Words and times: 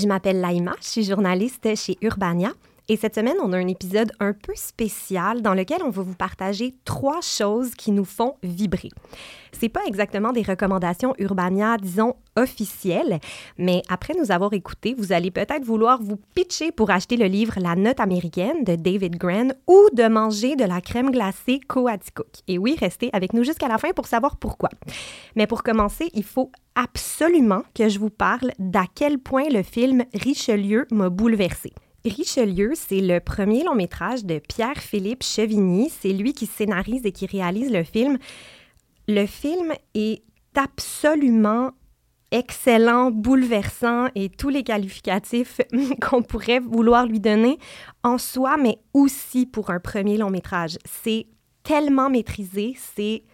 Je 0.00 0.06
m'appelle 0.06 0.40
Laïma, 0.40 0.72
je 0.80 0.86
suis 0.86 1.04
journaliste 1.04 1.76
chez 1.76 1.98
Urbania. 2.00 2.52
Et 2.90 2.96
cette 2.96 3.14
semaine, 3.14 3.36
on 3.40 3.52
a 3.52 3.56
un 3.56 3.68
épisode 3.68 4.10
un 4.18 4.32
peu 4.32 4.52
spécial 4.56 5.42
dans 5.42 5.54
lequel 5.54 5.80
on 5.84 5.90
va 5.90 6.02
vous 6.02 6.16
partager 6.16 6.74
trois 6.84 7.20
choses 7.20 7.76
qui 7.76 7.92
nous 7.92 8.04
font 8.04 8.34
vibrer. 8.42 8.88
C'est 9.52 9.68
pas 9.68 9.84
exactement 9.86 10.32
des 10.32 10.42
recommandations 10.42 11.14
Urbania, 11.20 11.76
disons, 11.76 12.16
officielles, 12.34 13.20
mais 13.58 13.82
après 13.88 14.14
nous 14.18 14.32
avoir 14.32 14.54
écouté, 14.54 14.96
vous 14.98 15.12
allez 15.12 15.30
peut-être 15.30 15.64
vouloir 15.64 16.02
vous 16.02 16.18
pitcher 16.34 16.72
pour 16.72 16.90
acheter 16.90 17.16
le 17.16 17.26
livre 17.26 17.54
La 17.60 17.76
note 17.76 18.00
américaine 18.00 18.64
de 18.64 18.74
David 18.74 19.18
Grann 19.18 19.54
ou 19.68 19.86
de 19.92 20.08
manger 20.08 20.56
de 20.56 20.64
la 20.64 20.80
crème 20.80 21.12
glacée 21.12 21.60
Coaticook. 21.60 22.40
Et 22.48 22.58
oui, 22.58 22.76
restez 22.76 23.10
avec 23.12 23.34
nous 23.34 23.44
jusqu'à 23.44 23.68
la 23.68 23.78
fin 23.78 23.92
pour 23.92 24.08
savoir 24.08 24.36
pourquoi. 24.36 24.70
Mais 25.36 25.46
pour 25.46 25.62
commencer, 25.62 26.10
il 26.12 26.24
faut 26.24 26.50
absolument 26.74 27.62
que 27.72 27.88
je 27.88 28.00
vous 28.00 28.10
parle 28.10 28.50
d'à 28.58 28.86
quel 28.92 29.20
point 29.20 29.48
le 29.48 29.62
film 29.62 30.02
Richelieu 30.12 30.88
m'a 30.90 31.08
bouleversé. 31.08 31.72
Richelieu, 32.04 32.72
c'est 32.74 33.00
le 33.00 33.20
premier 33.20 33.62
long 33.62 33.74
métrage 33.74 34.24
de 34.24 34.38
Pierre-Philippe 34.38 35.22
Chevigny. 35.22 35.90
C'est 35.90 36.12
lui 36.12 36.32
qui 36.32 36.46
scénarise 36.46 37.04
et 37.04 37.12
qui 37.12 37.26
réalise 37.26 37.70
le 37.70 37.84
film. 37.84 38.18
Le 39.06 39.26
film 39.26 39.72
est 39.94 40.22
absolument 40.54 41.72
excellent, 42.30 43.10
bouleversant 43.10 44.08
et 44.14 44.28
tous 44.28 44.48
les 44.48 44.62
qualificatifs 44.62 45.60
qu'on 46.00 46.22
pourrait 46.22 46.60
vouloir 46.60 47.06
lui 47.06 47.20
donner 47.20 47.58
en 48.02 48.18
soi, 48.18 48.56
mais 48.56 48.78
aussi 48.94 49.46
pour 49.46 49.70
un 49.70 49.80
premier 49.80 50.16
long 50.16 50.30
métrage. 50.30 50.78
C'est 50.84 51.26
tellement 51.62 52.08
maîtrisé, 52.08 52.76
c'est 52.76 53.24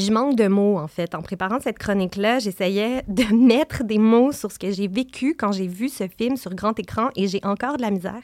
je 0.00 0.12
manque 0.12 0.36
de 0.36 0.48
mots, 0.48 0.78
en 0.78 0.88
fait. 0.88 1.14
En 1.14 1.22
préparant 1.22 1.60
cette 1.60 1.78
chronique-là, 1.78 2.38
j'essayais 2.38 3.02
de 3.08 3.24
mettre 3.34 3.84
des 3.84 3.98
mots 3.98 4.32
sur 4.32 4.50
ce 4.50 4.58
que 4.58 4.70
j'ai 4.70 4.88
vécu 4.88 5.34
quand 5.38 5.52
j'ai 5.52 5.66
vu 5.66 5.88
ce 5.88 6.08
film 6.08 6.36
sur 6.36 6.54
grand 6.54 6.78
écran 6.78 7.10
et 7.16 7.28
j'ai 7.28 7.40
encore 7.44 7.76
de 7.76 7.82
la 7.82 7.90
misère. 7.90 8.22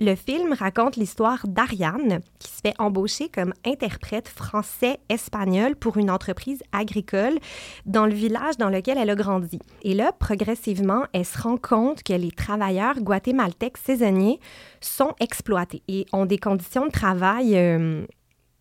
Le 0.00 0.14
film 0.14 0.52
raconte 0.52 0.94
l'histoire 0.94 1.44
d'Ariane, 1.48 2.20
qui 2.38 2.50
se 2.50 2.60
fait 2.60 2.74
embaucher 2.78 3.28
comme 3.28 3.52
interprète 3.66 4.28
français-espagnol 4.28 5.74
pour 5.74 5.96
une 5.96 6.08
entreprise 6.08 6.62
agricole 6.70 7.36
dans 7.84 8.06
le 8.06 8.14
village 8.14 8.56
dans 8.58 8.68
lequel 8.68 8.96
elle 8.96 9.10
a 9.10 9.16
grandi. 9.16 9.58
Et 9.82 9.94
là, 9.94 10.12
progressivement, 10.12 11.02
elle 11.12 11.24
se 11.24 11.42
rend 11.42 11.56
compte 11.56 12.04
que 12.04 12.12
les 12.12 12.30
travailleurs 12.30 13.00
guatémaltèques 13.00 13.78
saisonniers 13.78 14.38
sont 14.80 15.16
exploités 15.18 15.82
et 15.88 16.06
ont 16.12 16.26
des 16.26 16.38
conditions 16.38 16.86
de 16.86 16.92
travail 16.92 17.56
euh, 17.56 18.06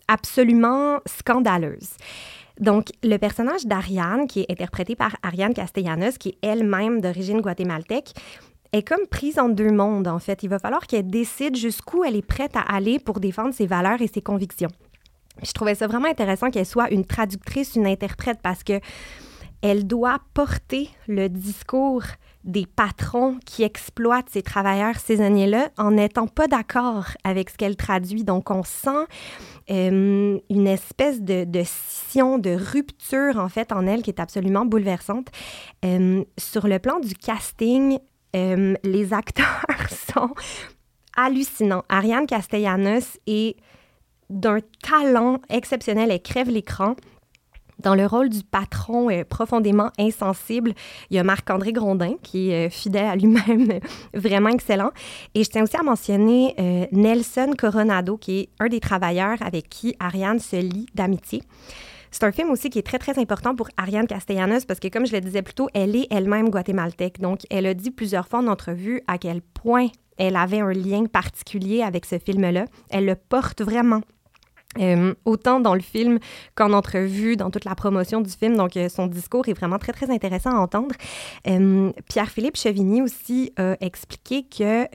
absolument 0.08 1.00
scandaleuse. 1.06 1.90
Donc, 2.60 2.88
le 3.04 3.18
personnage 3.18 3.66
d'Ariane, 3.66 4.28
qui 4.28 4.42
est 4.42 4.52
interprété 4.52 4.96
par 4.96 5.16
Ariane 5.22 5.54
Castellanos, 5.54 6.18
qui 6.18 6.30
est 6.30 6.38
elle-même 6.42 7.02
d'origine 7.02 7.42
guatémaltèque, 7.42 8.14
est 8.74 8.88
comme 8.88 9.06
prise 9.10 9.40
en 9.40 9.50
deux 9.50 9.72
mondes, 9.72 10.08
en 10.08 10.20
fait. 10.20 10.44
Il 10.44 10.50
va 10.50 10.60
falloir 10.60 10.88
qu'elle 10.88 11.08
décide 11.08 11.56
jusqu'où 11.56 12.04
elle 12.04 12.16
est 12.16 12.26
prête 12.26 12.56
à 12.56 12.62
aller 12.62 13.00
pour 13.00 13.20
défendre 13.20 13.54
ses 13.54 13.68
valeurs 13.68 14.02
et 14.02 14.08
ses 14.08 14.22
convictions. 14.22 14.72
je 15.44 15.52
trouvais 15.52 15.76
ça 15.76 15.88
vraiment 15.88 16.10
intéressant 16.10 16.50
qu'elle 16.50 16.66
soit 16.66 16.90
une 16.92 17.06
traductrice, 17.06 17.76
une 17.76 17.88
interprète, 17.88 18.40
parce 18.42 18.64
que 18.64 18.80
elle 19.62 19.88
doit 19.88 20.20
porter 20.34 20.90
le 21.08 21.30
discours 21.30 22.04
des 22.48 22.66
patrons 22.66 23.38
qui 23.46 23.64
exploitent 23.64 24.30
ces 24.30 24.42
travailleurs 24.42 24.98
saisonniers-là 24.98 25.70
en 25.78 25.92
n'étant 25.92 26.28
pas 26.28 26.48
d'accord 26.48 27.08
avec 27.24 27.50
ce 27.50 27.58
qu'elle 27.58 27.76
traduit. 27.76 28.24
Donc, 28.24 28.50
on 28.50 28.64
sent 28.64 29.06
euh, 29.70 30.40
une 30.50 30.68
espèce 30.68 31.22
de, 31.22 31.44
de, 31.44 31.64
scission, 31.64 32.40
de 32.40 32.52
rupture, 32.52 33.38
en 33.38 33.50
fait, 33.50 33.72
en 33.72 33.86
elle 33.86 34.02
qui 34.02 34.10
est 34.10 34.22
absolument 34.22 34.66
bouleversante. 34.66 35.28
Euh, 35.86 36.24
sur 36.38 36.68
le 36.68 36.80
plan 36.80 37.00
du 37.00 37.14
casting, 37.14 38.00
euh, 38.36 38.76
les 38.84 39.14
acteurs 39.14 39.66
sont 40.14 40.34
hallucinants. 41.18 41.84
Ariane 41.90 42.28
Castellanos 42.28 43.18
est 43.28 43.58
d'un 44.30 44.60
talent 44.82 45.40
exceptionnel. 45.50 46.12
Elle 46.12 46.22
crève 46.22 46.50
l'écran. 46.50 46.96
Dans 47.88 47.96
le 47.96 48.06
rôle 48.06 48.28
du 48.28 48.44
patron 48.44 49.10
euh, 49.10 49.24
profondément 49.24 49.92
insensible, 49.98 50.74
il 51.10 51.16
y 51.16 51.20
a 51.20 51.24
Marc-André 51.24 51.72
Grondin, 51.72 52.16
qui 52.22 52.52
est 52.52 52.68
euh, 52.68 52.70
fidèle 52.70 53.06
à 53.06 53.16
lui-même, 53.16 53.80
vraiment 54.14 54.50
excellent. 54.50 54.92
Et 55.34 55.46
je 55.46 55.50
tiens 55.50 55.64
aussi 55.64 55.78
à 55.78 55.84
mentionner 55.84 56.54
euh, 56.60 56.86
Nelson 56.92 57.54
Coronado, 57.58 58.18
qui 58.18 58.40
est 58.40 58.50
un 58.60 58.68
des 58.68 58.82
travailleurs 58.82 59.38
avec 59.40 59.70
qui 59.70 59.96
Ariane 60.02 60.40
se 60.40 60.58
lie 60.58 60.88
d'amitié. 60.96 61.44
C'est 62.12 62.26
un 62.26 62.34
film 62.34 62.50
aussi 62.50 62.70
qui 62.70 62.78
est 62.78 62.86
très, 62.86 63.00
très 63.00 63.18
important 63.20 63.56
pour 63.56 63.70
Ariane 63.78 64.06
Castellanos 64.06 64.66
parce 64.66 64.82
que, 64.82 64.90
comme 64.90 65.06
je 65.06 65.14
le 65.14 65.22
disais 65.22 65.42
plus 65.42 65.54
tôt, 65.54 65.70
elle 65.74 65.96
est 65.96 66.08
elle-même 66.12 66.50
guatémaltèque. 66.50 67.22
Donc, 67.22 67.44
elle 67.50 67.66
a 67.68 67.74
dit 67.74 67.92
plusieurs 67.92 68.28
fois 68.28 68.40
en 68.40 68.48
entrevue 68.48 69.02
à 69.08 69.18
quel 69.18 69.42
point 69.42 69.88
elle 70.18 70.36
avait 70.36 70.60
un 70.60 70.74
lien 70.74 71.06
particulier 71.06 71.84
avec 71.84 72.06
ce 72.06 72.20
film-là. 72.20 72.66
Elle 72.90 73.06
le 73.06 73.16
porte 73.16 73.62
vraiment 73.62 74.02
euh, 74.80 75.14
autant 75.26 75.60
dans 75.60 75.74
le 75.74 75.82
film 75.82 76.20
qu'en 76.56 76.74
entrevue, 76.74 77.36
dans 77.36 77.50
toute 77.50 77.66
la 77.66 77.76
promotion 77.76 78.22
du 78.22 78.30
film. 78.30 78.56
Donc, 78.56 78.78
euh, 78.78 78.90
son 78.90 79.08
discours 79.08 79.48
est 79.48 79.54
vraiment 79.54 79.80
très, 79.80 79.94
très 79.94 80.10
intéressant 80.10 80.52
à 80.52 80.60
entendre. 80.60 80.96
Euh, 81.48 81.92
Pierre-Philippe 82.10 82.58
Chevigny 82.58 83.02
aussi 83.02 83.54
a 83.58 83.76
expliqué 83.82 84.44
que 84.44 84.88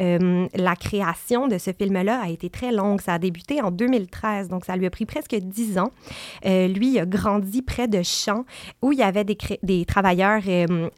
la 0.57 0.77
création 0.77 1.49
de 1.49 1.59
ce 1.59 1.73
film-là 1.73 2.21
a 2.25 2.29
été 2.29 2.51
très 2.51 2.73
longue. 2.73 3.01
Ça 3.01 3.15
a 3.15 3.19
débuté 3.19 3.61
en 3.61 3.71
2013, 3.71 4.49
donc 4.49 4.65
ça 4.65 4.77
lui 4.77 4.87
a 4.87 4.91
pris 4.91 5.07
presque 5.07 5.35
dix 5.35 5.79
ans. 5.79 5.91
lui, 6.45 6.99
a 6.99 7.07
grandi 7.07 7.63
près 7.63 7.89
de 7.89 8.03
champs 8.03 8.45
où 8.83 8.93
il 8.93 8.99
y 8.99 9.03
avait 9.03 9.25
des, 9.25 9.37
des 9.63 9.85
travailleurs 9.85 10.43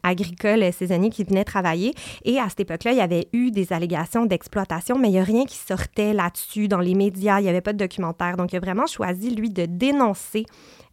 agricoles 0.03 0.71
saisonniers 0.73 1.09
qui 1.09 1.23
venaient 1.23 1.43
travailler. 1.43 1.93
Et 2.23 2.39
à 2.39 2.49
cette 2.49 2.61
époque-là, 2.61 2.91
il 2.91 2.97
y 2.97 3.01
avait 3.01 3.27
eu 3.33 3.51
des 3.51 3.73
allégations 3.73 4.25
d'exploitation, 4.25 4.97
mais 4.97 5.09
il 5.09 5.13
n'y 5.13 5.19
a 5.19 5.23
rien 5.23 5.45
qui 5.45 5.57
sortait 5.57 6.13
là-dessus 6.13 6.67
dans 6.67 6.79
les 6.79 6.95
médias. 6.95 7.39
Il 7.39 7.43
n'y 7.43 7.49
avait 7.49 7.61
pas 7.61 7.73
de 7.73 7.77
documentaire. 7.77 8.37
Donc, 8.37 8.51
il 8.51 8.55
y 8.55 8.57
a 8.57 8.61
vraiment 8.61 8.74
choisi, 8.85 9.29
lui, 9.33 9.49
de 9.49 9.65
dénoncer 9.65 10.45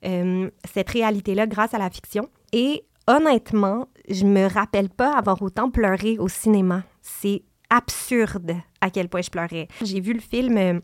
euh, 0.05 0.51
cette 0.73 0.91
réalité-là 0.91 1.47
grâce 1.47 1.75
à 1.75 1.79
la 1.79 1.91
fiction. 1.91 2.29
Et 2.53 2.85
honnêtement, 3.07 3.89
je 4.09 4.25
me 4.25 4.47
rappelle 4.47 4.89
pas 4.89 5.17
avoir 5.17 5.41
autant 5.43 5.71
pleuré 5.71 6.19
au 6.19 6.29
cinéma. 6.29 6.85
C'est 7.01 7.43
absurde 7.71 8.53
à 8.81 8.91
quel 8.91 9.09
point 9.09 9.23
je 9.23 9.31
pleurais. 9.31 9.69
J'ai 9.83 10.01
vu 10.01 10.13
le 10.13 10.21
film 10.21 10.57
euh, 10.57 10.81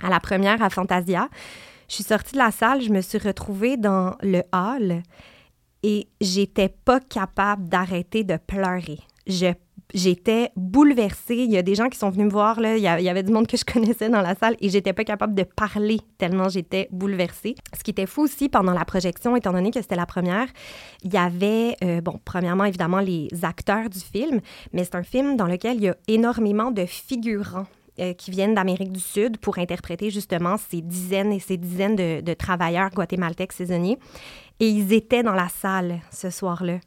à 0.00 0.10
la 0.10 0.20
première 0.20 0.62
à 0.62 0.70
Fantasia. 0.70 1.28
Je 1.88 1.94
suis 1.96 2.04
sortie 2.04 2.32
de 2.32 2.38
la 2.38 2.50
salle, 2.50 2.82
je 2.82 2.90
me 2.90 3.00
suis 3.00 3.18
retrouvée 3.18 3.76
dans 3.76 4.14
le 4.22 4.42
hall 4.52 5.02
et 5.82 6.08
j'étais 6.20 6.68
pas 6.68 7.00
capable 7.00 7.68
d'arrêter 7.68 8.24
de 8.24 8.36
pleurer. 8.36 8.98
Je 9.26 9.52
j'étais 9.94 10.50
bouleversée. 10.56 11.36
Il 11.36 11.50
y 11.50 11.56
a 11.56 11.62
des 11.62 11.74
gens 11.74 11.88
qui 11.88 11.98
sont 11.98 12.10
venus 12.10 12.26
me 12.26 12.30
voir. 12.30 12.58
Il, 12.60 12.80
y 12.80 12.88
avait 12.88 13.22
du 13.22 13.32
monde 13.32 13.46
que 13.46 13.56
je 13.56 13.64
connaissais 13.64 14.08
dans 14.08 14.20
la 14.20 14.34
salle 14.34 14.56
et 14.60 14.68
j'étais 14.68 14.92
pas 14.92 15.04
capable 15.04 15.34
de 15.34 15.42
parler 15.42 16.00
tellement 16.18 16.48
j'étais 16.48 16.88
bouleversée. 16.90 17.54
Ce 17.76 17.82
qui 17.82 17.90
était 17.90 18.06
fou 18.06 18.22
aussi 18.22 18.48
pendant 18.48 18.72
la 18.72 18.84
projection, 18.84 19.36
étant 19.36 19.52
donné 19.52 19.70
que 19.70 19.80
c'était 19.80 19.96
la 19.96 20.06
première, 20.06 20.48
il 21.02 21.12
y 21.12 21.16
avait, 21.16 21.76
euh, 21.84 22.00
bon, 22.00 22.20
premièrement, 22.24 22.64
évidemment, 22.64 23.00
les 23.00 23.28
acteurs 23.42 23.88
du 23.88 24.00
film, 24.00 24.40
mais 24.72 24.84
c'est 24.84 24.94
un 24.94 25.02
film 25.02 25.36
dans 25.36 25.46
lequel 25.46 25.76
il 25.76 25.84
y 25.84 25.88
a 25.88 25.96
énormément 26.06 26.70
de 26.70 26.84
figurants 26.84 27.66
euh, 28.00 28.12
qui 28.12 28.30
viennent 28.30 28.54
d'Amérique 28.54 28.92
du 28.92 29.00
Sud 29.00 29.38
pour 29.38 29.58
interpréter 29.58 30.10
justement 30.10 30.56
ces 30.56 30.82
dizaines 30.82 31.32
et 31.32 31.40
ces 31.40 31.56
dizaines 31.56 31.96
de, 31.96 32.34
travailleurs 32.34 32.90
guatémaltèques 32.90 33.52
saisonniers. 33.52 33.98
Et 34.60 34.68
ils 34.68 34.92
étaient 34.92 35.24
dans 35.24 35.34
la 35.34 35.48
salle 35.48 36.00
ce 36.12 36.30
soir-là. 36.30 36.78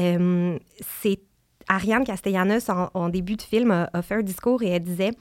Euh, 0.00 0.58
c'est 1.02 1.20
Ariane 1.68 2.04
Castellanos, 2.04 2.68
en, 2.68 3.08
début 3.08 3.36
de 3.36 3.42
film, 3.42 3.70
a, 3.70 4.02
fait 4.02 4.16
un 4.16 4.22
discours 4.22 4.62
et 4.62 4.68
elle 4.68 4.82
disait 4.82 5.12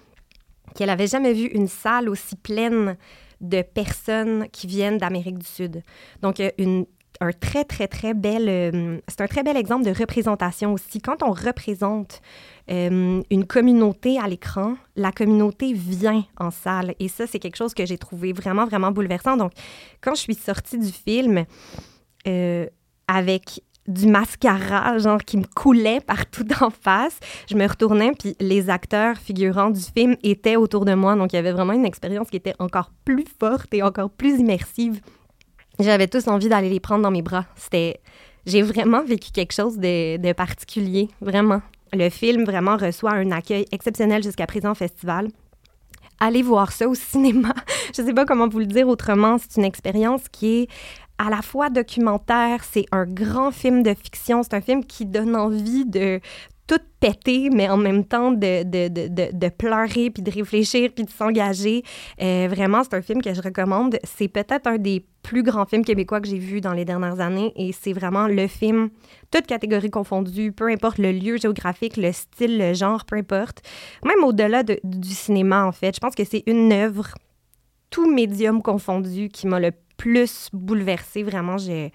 qu'elle 0.75 0.90
avait 0.90 1.07
jamais 1.07 1.34
vu 1.34 1.45
une 1.48 1.68
salle 1.68 2.10
aussi 2.10 2.36
pleine 2.36 2.98
de 3.42 3.62
personnes 3.62 4.48
qui 4.51 4.68
viennent 4.68 4.98
d'Amérique 4.98 5.38
du 5.38 5.45
Sud. 5.45 5.84
Donc, 6.22 6.42
une, 6.57 6.86
un 7.19 7.31
très, 7.31 7.63
très, 7.63 7.88
très 7.88 8.13
bel... 8.13 8.48
Euh, 8.50 9.00
c'est 9.07 9.22
un 9.22 9.28
très 9.28 9.44
bel 9.44 9.57
exemple 9.57 9.86
de 9.86 9.92
représentation 9.92 10.74
aussi. 10.74 11.00
Quand 11.00 11.24
on 11.24 11.31
représente 11.31 12.22
euh, 12.69 13.22
une 13.30 13.45
communauté 13.45 14.19
à 14.19 14.28
l'écran, 14.28 14.75
la 14.95 15.12
communauté 15.12 15.74
vient 15.74 16.25
en 16.38 16.51
salle. 16.51 16.95
Et 17.00 17.07
ça, 17.07 17.28
c'est 17.28 17.40
quelque 17.40 17.56
chose 17.56 17.74
que 17.74 17.86
j'ai 17.86 17.98
trouvé 17.98 18.34
vraiment, 18.34 18.66
vraiment 18.66 18.92
bouleversant. 18.92 19.38
Donc, 19.38 19.51
quand 20.01 20.16
je 20.16 20.22
suis 20.22 20.36
sortie 20.36 20.78
du 20.78 20.92
film 20.92 21.45
euh, 22.28 22.68
avec 23.07 23.62
du 23.88 24.07
mascara, 24.07 24.97
genre 24.97 25.24
qui 25.24 25.38
me 25.38 25.45
coulait 25.56 26.00
partout 26.00 26.45
en 26.62 26.69
face. 26.69 27.19
Je 27.50 27.56
me 27.56 27.68
retournais, 27.68 28.12
puis 28.18 28.35
les 28.39 28.69
acteurs 28.69 29.18
figurants 29.18 29.69
du 29.69 29.81
film 29.81 30.15
étaient 30.24 30.56
autour 30.56 30.85
de 30.85 30.94
moi. 30.94 31.15
Donc, 31.15 31.33
il 31.33 31.35
y 31.35 31.39
avait 31.39 31.51
vraiment 31.51 31.74
une 31.74 31.85
expérience 31.85 32.30
qui 32.30 32.38
était 32.38 32.56
encore 32.59 32.91
plus 33.06 33.25
forte 33.39 33.74
et 33.74 33.83
encore 33.83 34.09
plus 34.09 34.39
immersive. 34.39 35.01
J'avais 35.80 36.07
tous 36.07 36.27
envie 36.27 36.50
d'aller 36.50 36.69
les 36.69 36.80
prendre 36.80 37.03
dans 37.03 37.12
mes 37.12 37.21
bras. 37.21 37.45
C'était... 37.56 38.00
J'ai 38.45 38.62
vraiment 38.62 39.03
vécu 39.03 39.31
quelque 39.31 39.53
chose 39.53 39.77
de, 39.77 40.18
de 40.18 40.33
particulier, 40.33 41.07
vraiment. 41.21 41.62
Le 41.94 42.09
film 42.09 42.44
vraiment 42.44 42.75
reçoit 42.75 43.13
un 43.13 43.31
accueil 43.31 43.65
exceptionnel 43.71 44.21
jusqu'à 44.21 44.45
présent 44.45 44.71
au 44.71 44.75
festival 44.75 45.30
allez 46.24 46.41
voir 46.41 46.71
ça 46.71 46.88
au 46.88 46.95
cinéma. 46.95 47.53
Je 47.95 48.01
ne 48.01 48.07
sais 48.07 48.13
pas 48.13 48.25
comment 48.25 48.47
vous 48.47 48.59
le 48.59 48.65
dire 48.65 48.88
autrement. 48.88 49.38
C'est 49.38 49.57
une 49.57 49.65
expérience 49.65 50.21
qui 50.31 50.62
est 50.62 50.68
à 51.18 51.30
la 51.30 51.42
fois 51.42 51.69
documentaire, 51.69 52.63
c'est 52.63 52.86
un 52.92 53.06
grand 53.06 53.51
film 53.51 53.83
de 53.83 53.94
fiction, 53.94 54.44
c'est 54.44 54.56
un 54.56 54.62
film 54.62 54.83
qui 54.83 55.06
donne 55.06 55.36
envie 55.36 55.86
de 55.86 56.19
tout 56.65 56.80
péter, 57.00 57.50
mais 57.50 57.68
en 57.69 57.77
même 57.77 58.06
temps 58.06 58.31
de, 58.31 58.63
de, 58.63 58.88
de, 58.88 59.31
de 59.38 59.50
pleurer, 59.50 60.10
puis 60.10 60.24
de 60.24 60.31
réfléchir, 60.31 60.92
puis 60.95 61.04
de 61.04 61.10
s'engager. 61.10 61.83
Euh, 62.21 62.48
vraiment, 62.50 62.83
c'est 62.83 62.94
un 62.94 63.01
film 63.01 63.21
que 63.21 63.33
je 63.33 63.42
recommande. 63.42 63.98
C'est 64.04 64.30
peut-être 64.30 64.68
un 64.68 64.77
des 64.77 65.06
plus 65.24 65.44
grands 65.44 65.65
films 65.65 65.83
québécois 65.83 66.21
que 66.21 66.27
j'ai 66.27 66.38
vu 66.38 66.62
dans 66.62 66.74
les 66.74 66.86
dernières 66.86 67.19
années, 67.19 67.51
et 67.56 67.74
c'est 67.74 67.94
vraiment 67.94 68.27
le 68.27 68.48
film, 68.48 68.89
toutes 69.31 69.45
catégories 69.45 69.89
confondues, 69.89 70.51
peu 70.51 70.69
importe 70.69 70.98
le 71.00 71.12
lieu 71.12 71.38
géographique, 71.38 71.98
le 71.98 72.12
style, 72.12 72.57
le 72.57 72.74
genre, 72.74 73.06
peu 73.06 73.18
importe. 73.18 73.62
Même 74.06 74.24
au-delà 74.24 74.63
du 74.63 75.09
cinéma, 75.09 75.66
en 75.66 75.71
fait, 75.71 75.95
je 75.95 76.00
pense 76.00 76.16
que 76.16 76.24
c'est 76.24 76.44
une 76.48 76.71
œuvre, 76.71 77.09
tout 77.89 78.09
médium 78.09 78.62
confondu, 78.62 79.30
qui 79.30 79.48
m'a 79.48 79.59
le 79.59 79.71
plus 79.98 80.50
bouleversé. 80.54 81.24
Vraiment, 81.24 81.57
je, 81.57 81.90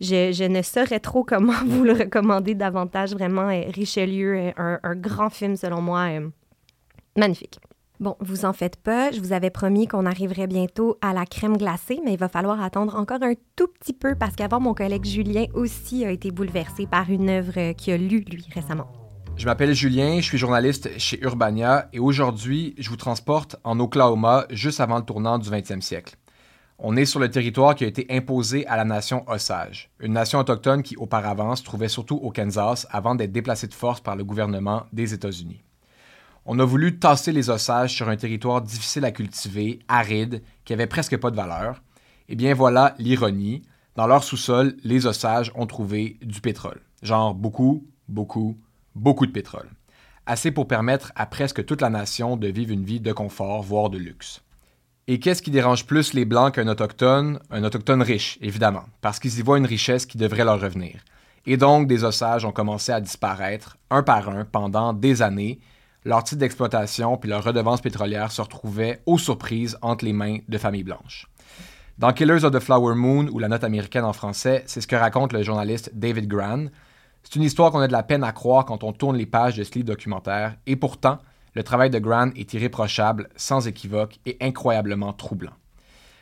je, 0.00 0.46
ne 0.46 0.62
saurais 0.62 1.00
trop 1.00 1.24
comment 1.24 1.52
vous 1.66 1.84
le 1.84 1.92
recommander 1.92 2.54
davantage. 2.54 3.12
Vraiment, 3.12 3.48
euh, 3.48 3.62
Richelieu, 3.74 4.36
euh, 4.36 4.50
un, 4.56 4.78
un, 4.82 4.94
grand 4.94 5.30
film 5.30 5.56
selon 5.56 5.80
moi. 5.80 6.08
Euh, 6.10 6.28
magnifique. 7.16 7.58
Bon, 7.98 8.14
vous 8.20 8.44
en 8.44 8.52
faites 8.52 8.76
pas. 8.76 9.10
Je 9.10 9.20
vous 9.20 9.32
avais 9.32 9.48
promis 9.48 9.88
qu'on 9.88 10.04
arriverait 10.04 10.46
bientôt 10.46 10.98
à 11.00 11.14
la 11.14 11.24
crème 11.24 11.56
glacée, 11.56 11.98
mais 12.04 12.12
il 12.12 12.18
va 12.18 12.28
falloir 12.28 12.60
attendre 12.62 12.94
encore 12.94 13.22
un 13.22 13.32
tout 13.56 13.68
petit 13.68 13.94
peu 13.94 14.14
parce 14.14 14.36
qu'avant, 14.36 14.60
mon 14.60 14.74
collègue 14.74 15.06
Julien 15.06 15.46
aussi 15.54 16.04
a 16.04 16.10
été 16.10 16.30
bouleversé 16.30 16.86
par 16.86 17.08
une 17.08 17.30
œuvre 17.30 17.72
qu'il 17.72 17.94
a 17.94 17.96
lue, 17.96 18.22
lui, 18.30 18.44
récemment. 18.54 18.86
Je 19.36 19.46
m'appelle 19.46 19.74
Julien, 19.74 20.16
je 20.16 20.24
suis 20.24 20.38
journaliste 20.38 20.90
chez 20.98 21.22
Urbania 21.22 21.88
et 21.92 21.98
aujourd'hui, 21.98 22.74
je 22.78 22.88
vous 22.88 22.96
transporte 22.96 23.56
en 23.64 23.78
Oklahoma 23.80 24.46
juste 24.50 24.80
avant 24.80 24.96
le 24.96 25.04
tournant 25.04 25.38
du 25.38 25.48
20e 25.48 25.82
siècle. 25.82 26.16
On 26.78 26.94
est 26.94 27.06
sur 27.06 27.20
le 27.20 27.30
territoire 27.30 27.74
qui 27.74 27.84
a 27.84 27.86
été 27.86 28.06
imposé 28.10 28.66
à 28.66 28.76
la 28.76 28.84
nation 28.84 29.24
Osage, 29.30 29.88
une 29.98 30.12
nation 30.12 30.40
autochtone 30.40 30.82
qui 30.82 30.94
auparavant 30.98 31.56
se 31.56 31.62
trouvait 31.62 31.88
surtout 31.88 32.16
au 32.16 32.30
Kansas 32.30 32.86
avant 32.90 33.14
d'être 33.14 33.32
déplacée 33.32 33.66
de 33.66 33.72
force 33.72 34.02
par 34.02 34.14
le 34.14 34.24
gouvernement 34.24 34.84
des 34.92 35.14
États-Unis. 35.14 35.62
On 36.44 36.58
a 36.58 36.64
voulu 36.66 36.98
tasser 36.98 37.32
les 37.32 37.48
Osages 37.48 37.94
sur 37.94 38.10
un 38.10 38.16
territoire 38.16 38.60
difficile 38.60 39.06
à 39.06 39.10
cultiver, 39.10 39.78
aride, 39.88 40.42
qui 40.66 40.74
avait 40.74 40.86
presque 40.86 41.16
pas 41.16 41.30
de 41.30 41.36
valeur. 41.36 41.82
Eh 42.28 42.36
bien 42.36 42.52
voilà 42.52 42.94
l'ironie. 42.98 43.62
Dans 43.96 44.06
leur 44.06 44.22
sous-sol, 44.22 44.76
les 44.84 45.06
Osages 45.06 45.50
ont 45.54 45.66
trouvé 45.66 46.18
du 46.20 46.42
pétrole. 46.42 46.82
Genre 47.02 47.34
beaucoup, 47.34 47.86
beaucoup, 48.06 48.58
beaucoup 48.94 49.24
de 49.24 49.32
pétrole. 49.32 49.70
Assez 50.26 50.50
pour 50.50 50.68
permettre 50.68 51.10
à 51.16 51.24
presque 51.24 51.64
toute 51.64 51.80
la 51.80 51.88
nation 51.88 52.36
de 52.36 52.48
vivre 52.48 52.72
une 52.72 52.84
vie 52.84 53.00
de 53.00 53.12
confort, 53.12 53.62
voire 53.62 53.88
de 53.88 53.96
luxe. 53.96 54.42
Et 55.08 55.20
qu'est-ce 55.20 55.40
qui 55.40 55.52
dérange 55.52 55.86
plus 55.86 56.14
les 56.14 56.24
Blancs 56.24 56.54
qu'un 56.54 56.66
autochtone? 56.66 57.38
Un 57.52 57.62
autochtone 57.62 58.02
riche, 58.02 58.38
évidemment, 58.40 58.82
parce 59.02 59.20
qu'ils 59.20 59.38
y 59.38 59.42
voient 59.42 59.58
une 59.58 59.64
richesse 59.64 60.04
qui 60.04 60.18
devrait 60.18 60.44
leur 60.44 60.60
revenir. 60.60 60.96
Et 61.46 61.56
donc, 61.56 61.86
des 61.86 62.02
Osages 62.02 62.44
ont 62.44 62.50
commencé 62.50 62.90
à 62.90 63.00
disparaître, 63.00 63.78
un 63.88 64.02
par 64.02 64.28
un, 64.28 64.44
pendant 64.44 64.92
des 64.92 65.22
années. 65.22 65.60
Leur 66.04 66.24
titre 66.24 66.40
d'exploitation 66.40 67.16
puis 67.18 67.30
leur 67.30 67.44
redevance 67.44 67.82
pétrolière 67.82 68.32
se 68.32 68.42
retrouvaient, 68.42 69.00
aux 69.06 69.16
surprises, 69.16 69.78
entre 69.80 70.04
les 70.04 70.12
mains 70.12 70.38
de 70.48 70.58
familles 70.58 70.82
blanches. 70.82 71.28
Dans 71.98 72.12
Killers 72.12 72.42
of 72.42 72.50
the 72.50 72.58
Flower 72.58 72.96
Moon, 72.96 73.28
ou 73.30 73.38
La 73.38 73.46
Note 73.46 73.62
américaine 73.62 74.04
en 74.04 74.12
français, 74.12 74.64
c'est 74.66 74.80
ce 74.80 74.88
que 74.88 74.96
raconte 74.96 75.32
le 75.32 75.44
journaliste 75.44 75.92
David 75.94 76.26
Gran. 76.26 76.66
C'est 77.22 77.36
une 77.36 77.44
histoire 77.44 77.70
qu'on 77.70 77.78
a 77.78 77.86
de 77.86 77.92
la 77.92 78.02
peine 78.02 78.24
à 78.24 78.32
croire 78.32 78.64
quand 78.64 78.82
on 78.82 78.92
tourne 78.92 79.16
les 79.16 79.26
pages 79.26 79.56
de 79.56 79.62
ce 79.62 79.70
livre 79.74 79.86
documentaire, 79.86 80.56
et 80.66 80.74
pourtant, 80.74 81.18
le 81.56 81.64
travail 81.64 81.88
de 81.88 81.98
Grant 81.98 82.32
est 82.36 82.52
irréprochable, 82.52 83.30
sans 83.34 83.66
équivoque 83.66 84.18
et 84.26 84.36
incroyablement 84.42 85.14
troublant. 85.14 85.54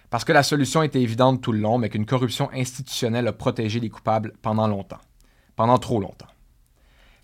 Parce 0.09 0.25
que 0.25 0.33
la 0.33 0.45
solution 0.45 0.85
était 0.85 1.03
évidente 1.03 1.43
tout 1.43 1.51
le 1.51 1.59
long, 1.59 1.77
mais 1.77 1.89
qu'une 1.89 2.07
corruption 2.07 2.49
institutionnelle 2.53 3.27
a 3.27 3.33
protégé 3.33 3.81
les 3.81 3.91
coupables 3.91 4.33
pendant 4.43 4.69
longtemps. 4.69 5.01
Pendant 5.57 5.79
trop 5.79 5.99
longtemps. 5.99 6.29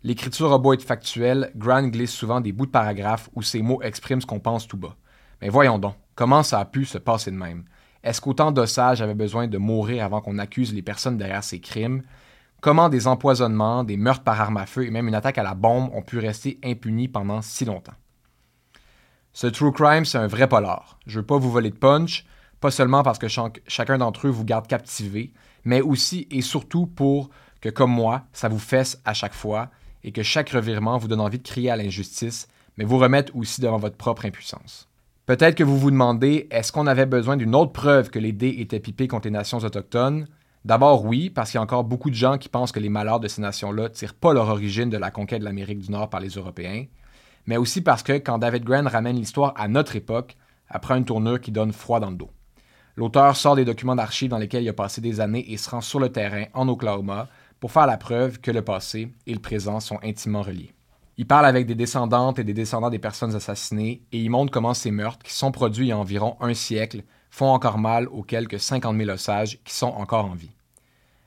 L'écriture 0.02 0.52
a 0.52 0.58
beau 0.58 0.72
être 0.72 0.82
factuelle, 0.82 1.52
Grant 1.54 1.86
glisse 1.86 2.10
souvent 2.10 2.40
des 2.40 2.50
bouts 2.50 2.66
de 2.66 2.72
paragraphes 2.72 3.30
où 3.36 3.42
ses 3.42 3.62
mots 3.62 3.80
expriment 3.80 4.20
ce 4.20 4.26
qu'on 4.26 4.40
pense 4.40 4.66
tout 4.66 4.76
bas. 4.76 4.96
Mais 5.40 5.48
voyons 5.48 5.78
donc, 5.78 5.94
comment 6.16 6.42
ça 6.42 6.58
a 6.58 6.64
pu 6.64 6.86
se 6.86 6.98
passer 6.98 7.30
de 7.30 7.36
même? 7.36 7.62
Est-ce 8.02 8.20
qu'autant 8.20 8.50
d'ossages 8.50 9.02
avaient 9.02 9.14
besoin 9.14 9.46
de 9.46 9.58
mourir 9.58 10.04
avant 10.04 10.20
qu'on 10.20 10.38
accuse 10.38 10.74
les 10.74 10.82
personnes 10.82 11.16
derrière 11.16 11.44
ces 11.44 11.60
crimes? 11.60 12.02
Comment 12.60 12.90
des 12.90 13.06
empoisonnements, 13.06 13.84
des 13.84 13.96
meurtres 13.96 14.22
par 14.22 14.38
arme 14.38 14.58
à 14.58 14.66
feu 14.66 14.84
et 14.84 14.90
même 14.90 15.08
une 15.08 15.14
attaque 15.14 15.38
à 15.38 15.42
la 15.42 15.54
bombe 15.54 15.90
ont 15.94 16.02
pu 16.02 16.18
rester 16.18 16.58
impunis 16.62 17.08
pendant 17.08 17.40
si 17.40 17.64
longtemps? 17.64 17.94
Ce 19.32 19.46
true 19.46 19.72
crime, 19.72 20.04
c'est 20.04 20.18
un 20.18 20.26
vrai 20.26 20.46
polar. 20.46 20.98
Je 21.06 21.20
veux 21.20 21.26
pas 21.26 21.38
vous 21.38 21.50
voler 21.50 21.70
de 21.70 21.76
punch, 21.76 22.26
pas 22.60 22.70
seulement 22.70 23.02
parce 23.02 23.18
que 23.18 23.28
chacun 23.28 23.98
d'entre 23.98 24.26
eux 24.26 24.30
vous 24.30 24.44
garde 24.44 24.66
captivé, 24.66 25.32
mais 25.64 25.80
aussi 25.80 26.28
et 26.30 26.42
surtout 26.42 26.86
pour 26.86 27.30
que, 27.62 27.70
comme 27.70 27.92
moi, 27.92 28.24
ça 28.34 28.48
vous 28.48 28.58
fesse 28.58 29.00
à 29.06 29.14
chaque 29.14 29.34
fois 29.34 29.70
et 30.04 30.12
que 30.12 30.22
chaque 30.22 30.50
revirement 30.50 30.98
vous 30.98 31.08
donne 31.08 31.20
envie 31.20 31.38
de 31.38 31.48
crier 31.48 31.70
à 31.70 31.76
l'injustice, 31.76 32.46
mais 32.76 32.84
vous 32.84 32.98
remette 32.98 33.30
aussi 33.34 33.62
devant 33.62 33.78
votre 33.78 33.96
propre 33.96 34.26
impuissance. 34.26 34.86
Peut-être 35.24 35.54
que 35.54 35.64
vous 35.64 35.78
vous 35.78 35.90
demandez, 35.90 36.46
est-ce 36.50 36.72
qu'on 36.72 36.86
avait 36.86 37.06
besoin 37.06 37.36
d'une 37.38 37.54
autre 37.54 37.72
preuve 37.72 38.10
que 38.10 38.18
les 38.18 38.32
dés 38.32 38.56
étaient 38.58 38.80
pipés 38.80 39.08
contre 39.08 39.28
les 39.28 39.32
nations 39.32 39.58
autochtones? 39.58 40.26
D'abord, 40.64 41.04
oui, 41.04 41.30
parce 41.30 41.50
qu'il 41.50 41.58
y 41.58 41.60
a 41.60 41.62
encore 41.62 41.84
beaucoup 41.84 42.10
de 42.10 42.14
gens 42.14 42.38
qui 42.38 42.48
pensent 42.48 42.72
que 42.72 42.80
les 42.80 42.88
malheurs 42.88 43.20
de 43.20 43.28
ces 43.28 43.40
nations-là 43.40 43.88
tirent 43.88 44.14
pas 44.14 44.32
leur 44.32 44.48
origine 44.48 44.90
de 44.90 44.98
la 44.98 45.10
conquête 45.10 45.40
de 45.40 45.44
l'Amérique 45.44 45.78
du 45.78 45.90
Nord 45.90 46.10
par 46.10 46.20
les 46.20 46.30
Européens 46.30 46.84
mais 47.46 47.56
aussi 47.56 47.80
parce 47.80 48.02
que 48.02 48.12
quand 48.12 48.38
David 48.38 48.64
Grant 48.64 48.88
ramène 48.88 49.16
l'histoire 49.16 49.54
à 49.56 49.68
notre 49.68 49.96
époque, 49.96 50.36
après 50.68 50.96
une 50.96 51.04
tournure 51.04 51.40
qui 51.40 51.50
donne 51.50 51.72
froid 51.72 52.00
dans 52.00 52.10
le 52.10 52.16
dos. 52.16 52.30
L'auteur 52.96 53.36
sort 53.36 53.56
des 53.56 53.64
documents 53.64 53.96
d'archives 53.96 54.30
dans 54.30 54.38
lesquels 54.38 54.62
il 54.62 54.68
a 54.68 54.74
passé 54.74 55.00
des 55.00 55.20
années 55.20 55.50
et 55.50 55.56
se 55.56 55.70
rend 55.70 55.80
sur 55.80 55.98
le 56.00 56.10
terrain 56.10 56.44
en 56.54 56.68
Oklahoma 56.68 57.28
pour 57.58 57.72
faire 57.72 57.86
la 57.86 57.96
preuve 57.96 58.40
que 58.40 58.50
le 58.50 58.62
passé 58.62 59.12
et 59.26 59.32
le 59.32 59.40
présent 59.40 59.80
sont 59.80 59.98
intimement 60.02 60.42
reliés. 60.42 60.72
Il 61.16 61.26
parle 61.26 61.46
avec 61.46 61.66
des 61.66 61.74
descendantes 61.74 62.38
et 62.38 62.44
des 62.44 62.54
descendants 62.54 62.88
des 62.88 62.98
personnes 62.98 63.34
assassinées 63.34 64.02
et 64.12 64.20
il 64.20 64.30
montre 64.30 64.52
comment 64.52 64.74
ces 64.74 64.90
meurtres, 64.90 65.24
qui 65.24 65.34
sont 65.34 65.50
produits 65.50 65.86
il 65.86 65.88
y 65.88 65.92
a 65.92 65.98
environ 65.98 66.36
un 66.40 66.54
siècle, 66.54 67.02
font 67.30 67.50
encore 67.50 67.78
mal 67.78 68.08
aux 68.08 68.22
quelques 68.22 68.60
50 68.60 68.96
000 68.96 69.10
osages 69.10 69.58
qui 69.64 69.74
sont 69.74 69.86
encore 69.86 70.26
en 70.26 70.34
vie. 70.34 70.50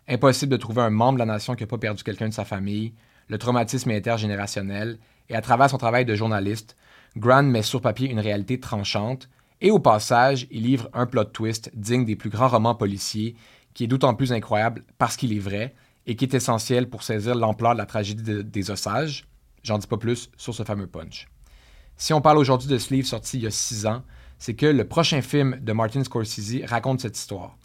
Impossible 0.08 0.52
de 0.52 0.58
trouver 0.58 0.82
un 0.82 0.90
membre 0.90 1.14
de 1.14 1.20
la 1.20 1.34
nation 1.34 1.56
qui 1.56 1.64
n'a 1.64 1.68
pas 1.68 1.78
perdu 1.78 2.04
quelqu'un 2.04 2.28
de 2.28 2.34
sa 2.34 2.46
famille, 2.46 2.94
le 3.30 3.38
traumatisme 3.38 3.90
est 3.92 3.98
intergénérationnel 3.98 5.00
et 5.30 5.36
à 5.36 5.42
travers 5.42 5.70
son 5.70 5.78
travail 5.78 6.06
de 6.06 6.16
journaliste, 6.16 6.76
Grant 7.16 7.44
met 7.44 7.62
sur 7.62 7.82
papier 7.82 8.10
une 8.10 8.20
réalité 8.20 8.60
tranchante, 8.60 9.30
et 9.62 9.72
au 9.72 9.80
passage, 9.80 10.48
il 10.52 10.64
livre 10.64 10.90
un 10.94 11.06
plot 11.06 11.26
twist 11.26 11.72
digne 11.74 12.06
des 12.06 12.16
plus 12.16 12.30
grands 12.30 12.50
romans 12.50 12.76
policiers, 12.76 13.36
qui 13.74 13.86
est 13.86 13.88
d'autant 13.88 14.14
plus 14.14 14.34
incroyable 14.34 14.84
parce 14.98 15.16
qu'il 15.16 15.32
est 15.34 15.40
vrai 15.40 15.74
et 16.06 16.16
qui 16.16 16.26
est 16.26 16.34
essentiel 16.34 16.90
pour 16.90 17.04
saisir 17.04 17.36
l'ampleur 17.36 17.74
de 17.74 17.78
la 17.78 17.86
tragédie 17.86 18.44
des 18.44 18.72
Osages. 18.72 19.26
J'en 19.64 19.78
dis 19.78 19.88
pas 19.88 19.98
plus 19.98 20.30
sur 20.36 20.54
ce 20.54 20.64
fameux 20.64 20.88
punch. 20.88 21.30
Si 21.96 22.14
on 22.14 22.20
parle 22.22 22.40
aujourd'hui 22.40 22.68
de 22.68 22.78
ce 22.78 22.94
livre 22.94 23.08
sorti 23.08 23.38
il 23.38 23.44
y 23.44 23.48
a 23.48 23.52
six 23.52 23.86
ans, 23.86 24.04
c'est 24.44 24.56
que 24.56 24.66
le 24.66 24.84
prochain 24.84 25.22
film 25.22 25.58
de 25.62 25.72
Martin 25.72 26.04
Scorsese 26.04 26.66
raconte 26.66 27.00
cette 27.00 27.18
histoire. 27.18 27.56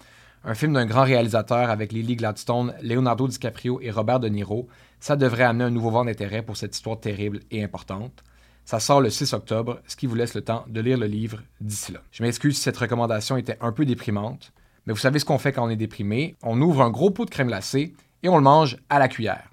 Un 0.44 0.54
film 0.54 0.74
d'un 0.74 0.86
grand 0.86 1.02
réalisateur 1.02 1.70
avec 1.70 1.90
Lily 1.90 2.14
Gladstone, 2.14 2.72
Leonardo 2.82 3.26
DiCaprio 3.26 3.80
et 3.82 3.90
Robert 3.90 4.20
De 4.20 4.28
Niro, 4.28 4.68
ça 5.00 5.16
devrait 5.16 5.42
amener 5.42 5.64
un 5.64 5.70
nouveau 5.70 5.90
vent 5.90 6.04
d'intérêt 6.04 6.42
pour 6.42 6.56
cette 6.56 6.76
histoire 6.76 7.00
terrible 7.00 7.40
et 7.50 7.64
importante. 7.64 8.22
Ça 8.64 8.78
sort 8.78 9.00
le 9.00 9.10
6 9.10 9.32
octobre, 9.32 9.80
ce 9.88 9.96
qui 9.96 10.06
vous 10.06 10.14
laisse 10.14 10.34
le 10.34 10.42
temps 10.42 10.66
de 10.68 10.80
lire 10.80 10.98
le 10.98 11.06
livre 11.06 11.42
d'ici 11.60 11.90
là. 11.90 11.98
Je 12.12 12.22
m'excuse 12.22 12.54
si 12.54 12.62
cette 12.62 12.76
recommandation 12.76 13.36
était 13.36 13.58
un 13.60 13.72
peu 13.72 13.84
déprimante, 13.84 14.52
mais 14.86 14.92
vous 14.92 15.00
savez 15.00 15.18
ce 15.18 15.24
qu'on 15.24 15.38
fait 15.38 15.50
quand 15.50 15.66
on 15.66 15.70
est 15.70 15.74
déprimé. 15.74 16.36
On 16.44 16.62
ouvre 16.62 16.82
un 16.82 16.90
gros 16.90 17.10
pot 17.10 17.24
de 17.24 17.30
crème 17.30 17.48
glacée 17.48 17.92
et 18.22 18.28
on 18.28 18.36
le 18.36 18.42
mange 18.44 18.76
à 18.88 19.00
la 19.00 19.08
cuillère. 19.08 19.50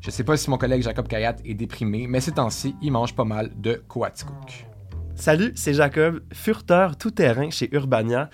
Je 0.00 0.12
sais 0.12 0.22
pas 0.22 0.36
si 0.36 0.48
mon 0.48 0.58
collègue 0.58 0.82
Jacob 0.82 1.08
Kayat 1.08 1.38
est 1.44 1.54
déprimé, 1.54 2.06
mais 2.06 2.20
ces 2.20 2.30
temps-ci, 2.30 2.76
il 2.82 2.92
mange 2.92 3.16
pas 3.16 3.24
mal 3.24 3.50
de 3.56 3.82
Coaticook. 3.88 4.68
Salut, 5.18 5.52
c'est 5.56 5.74
Jacob, 5.74 6.22
furteur 6.32 6.96
tout-terrain 6.96 7.50
chez 7.50 7.68
Urbania. 7.74 8.30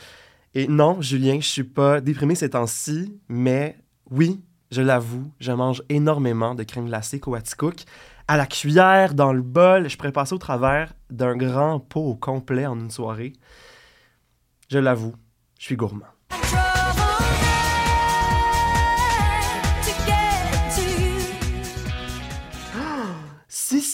Et 0.54 0.68
non, 0.68 1.00
Julien, 1.00 1.40
je 1.40 1.48
suis 1.48 1.64
pas 1.64 2.02
déprimé 2.02 2.34
ces 2.34 2.50
temps-ci, 2.50 3.18
mais 3.26 3.78
oui, 4.10 4.44
je 4.70 4.82
l'avoue, 4.82 5.32
je 5.40 5.50
mange 5.50 5.82
énormément 5.88 6.54
de 6.54 6.62
crème 6.62 6.86
glacée 6.86 7.20
Coaticook. 7.20 7.84
À 8.28 8.36
la 8.36 8.44
cuillère, 8.44 9.14
dans 9.14 9.32
le 9.32 9.40
bol, 9.40 9.88
je 9.88 9.96
pourrais 9.96 10.12
passer 10.12 10.34
au 10.34 10.38
travers 10.38 10.92
d'un 11.08 11.36
grand 11.36 11.80
pot 11.80 12.02
au 12.02 12.16
complet 12.16 12.66
en 12.66 12.78
une 12.78 12.90
soirée. 12.90 13.32
Je 14.70 14.78
l'avoue, 14.78 15.14
je 15.58 15.64
suis 15.64 15.76
gourmand. 15.76 16.04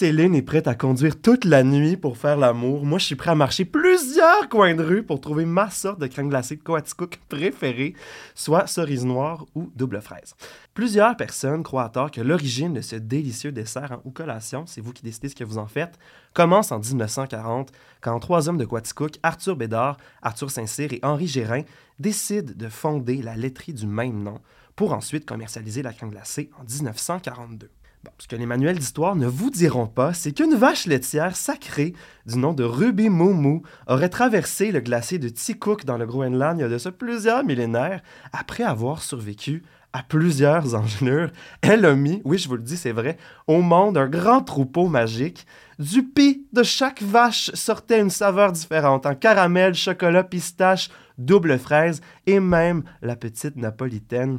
Céline 0.00 0.34
est 0.34 0.40
prête 0.40 0.66
à 0.66 0.74
conduire 0.74 1.20
toute 1.20 1.44
la 1.44 1.62
nuit 1.62 1.98
pour 1.98 2.16
faire 2.16 2.38
l'amour, 2.38 2.86
moi 2.86 2.98
je 2.98 3.04
suis 3.04 3.16
prêt 3.16 3.32
à 3.32 3.34
marcher 3.34 3.66
plusieurs 3.66 4.48
coins 4.48 4.74
de 4.74 4.82
rue 4.82 5.02
pour 5.02 5.20
trouver 5.20 5.44
ma 5.44 5.68
sorte 5.68 6.00
de 6.00 6.06
crème 6.06 6.30
glacée 6.30 6.56
de 6.56 6.62
Coaticook 6.62 7.20
préférée, 7.28 7.92
soit 8.34 8.66
cerise 8.66 9.04
noire 9.04 9.44
ou 9.54 9.70
double 9.76 10.00
fraise. 10.00 10.34
Plusieurs 10.72 11.18
personnes 11.18 11.62
croient 11.62 11.84
à 11.84 11.88
tort 11.90 12.10
que 12.10 12.22
l'origine 12.22 12.72
de 12.72 12.80
ce 12.80 12.96
délicieux 12.96 13.52
dessert 13.52 14.00
ou 14.06 14.10
collation, 14.10 14.64
c'est 14.64 14.80
vous 14.80 14.94
qui 14.94 15.02
décidez 15.02 15.28
ce 15.28 15.34
que 15.34 15.44
vous 15.44 15.58
en 15.58 15.66
faites, 15.66 15.98
commence 16.32 16.72
en 16.72 16.78
1940 16.78 17.70
quand 18.00 18.18
trois 18.20 18.48
hommes 18.48 18.56
de 18.56 18.64
Coaticook, 18.64 19.16
Arthur 19.22 19.54
Bédard, 19.54 19.98
Arthur 20.22 20.50
Saint-Cyr 20.50 20.94
et 20.94 21.00
Henri 21.02 21.26
Gérin, 21.26 21.64
décident 21.98 22.54
de 22.56 22.68
fonder 22.70 23.20
la 23.20 23.36
laiterie 23.36 23.74
du 23.74 23.86
même 23.86 24.22
nom 24.22 24.40
pour 24.76 24.94
ensuite 24.94 25.26
commercialiser 25.26 25.82
la 25.82 25.92
crème 25.92 26.08
glacée 26.08 26.48
en 26.58 26.64
1942. 26.64 27.70
Ce 28.18 28.26
que 28.26 28.36
les 28.36 28.46
manuels 28.46 28.78
d'histoire 28.78 29.14
ne 29.14 29.26
vous 29.26 29.50
diront 29.50 29.86
pas, 29.86 30.14
c'est 30.14 30.32
qu'une 30.32 30.54
vache 30.54 30.86
laitière 30.86 31.36
sacrée 31.36 31.92
du 32.24 32.38
nom 32.38 32.54
de 32.54 32.64
Ruby 32.64 33.10
Moumou 33.10 33.62
aurait 33.86 34.08
traversé 34.08 34.72
le 34.72 34.80
glacier 34.80 35.18
de 35.18 35.28
Tikuk 35.28 35.84
dans 35.84 35.98
le 35.98 36.06
Groenland 36.06 36.58
il 36.58 36.62
y 36.62 36.64
a 36.64 36.68
de 36.68 36.78
ça 36.78 36.92
plusieurs 36.92 37.44
millénaires 37.44 38.00
après 38.32 38.64
avoir 38.64 39.02
survécu 39.02 39.62
à 39.92 40.02
plusieurs 40.02 40.74
engelures. 40.80 41.30
Elle 41.60 41.84
a 41.84 41.94
mis, 41.94 42.22
oui 42.24 42.38
je 42.38 42.48
vous 42.48 42.56
le 42.56 42.62
dis 42.62 42.78
c'est 42.78 42.92
vrai, 42.92 43.18
au 43.46 43.60
monde 43.60 43.98
un 43.98 44.08
grand 44.08 44.40
troupeau 44.40 44.88
magique. 44.88 45.46
Du 45.78 46.02
pis 46.02 46.46
de 46.54 46.62
chaque 46.62 47.02
vache 47.02 47.50
sortait 47.52 48.00
une 48.00 48.10
saveur 48.10 48.52
différente, 48.52 49.04
en 49.04 49.14
caramel, 49.14 49.74
chocolat, 49.74 50.24
pistache, 50.24 50.88
double 51.18 51.58
fraise 51.58 52.00
et 52.26 52.40
même 52.40 52.82
la 53.02 53.16
petite 53.16 53.56
napolitaine. 53.56 54.38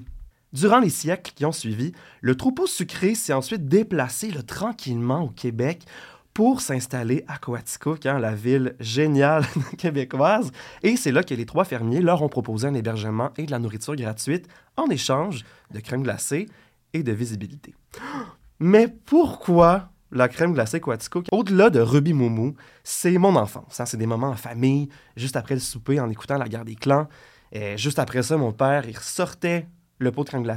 Durant 0.54 0.80
les 0.80 0.90
siècles 0.90 1.32
qui 1.34 1.46
ont 1.46 1.54
suivi, 1.54 1.94
le 2.20 2.36
troupeau 2.36 2.68
sucré 2.68 3.16
s'est 3.16 3.32
ensuite 3.32 3.68
déplacé 3.70 4.32
tranquillement 4.46 5.22
au 5.22 5.30
Québec 5.30 5.86
pour 6.34 6.60
s'installer 6.62 7.24
à 7.28 7.38
Coaticook, 7.38 8.06
hein, 8.06 8.20
la 8.20 8.36
ville 8.36 8.76
géniale 8.80 9.46
québécoise. 9.78 10.52
Et 10.84 10.98
c'est 10.98 11.12
là 11.12 11.24
que 11.24 11.34
les 11.34 11.46
trois 11.46 11.64
fermiers 11.64 12.02
leur 12.02 12.22
ont 12.22 12.30
proposé 12.30 12.68
un 12.68 12.74
hébergement 12.74 13.32
et 13.38 13.46
de 13.46 13.52
la 13.52 13.60
nourriture 13.60 13.96
gratuite 13.96 14.48
en 14.76 14.88
échange 14.88 15.46
de 15.74 15.80
crème 15.80 16.04
glacée 16.04 16.48
et 16.94 17.04
de 17.04 17.12
visibilité. 17.14 17.74
Mais 18.60 18.88
pourquoi 18.90 19.90
la 20.12 20.28
crème 20.28 20.54
glacée 20.54 20.82
Coaticook? 20.82 21.28
Au-delà 21.32 21.70
de 21.70 21.80
Ruby 21.80 22.12
Moumou, 22.12 22.56
c'est 22.84 23.18
mon 23.18 23.36
enfance. 23.38 23.80
hein. 23.80 23.86
C'est 23.86 23.98
des 23.98 24.06
moments 24.06 24.30
en 24.30 24.36
famille, 24.36 24.90
juste 25.16 25.38
après 25.38 25.56
le 25.56 25.62
souper, 25.62 26.00
en 26.02 26.10
écoutant 26.10 26.38
la 26.38 26.50
guerre 26.50 26.66
des 26.66 26.76
clans. 26.76 27.08
Et 27.54 27.78
juste 27.78 28.00
après 28.00 28.22
ça, 28.22 28.36
mon 28.36 28.52
père, 28.52 28.88
il 28.88 28.98
sortait 28.98 29.68
le 30.02 30.12
pot 30.12 30.24
de 30.24 30.30
crème 30.30 30.56